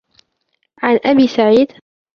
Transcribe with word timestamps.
عَنْ 0.83 0.99
أَبِي 1.05 1.27
سَعِيدٍ 1.27 1.71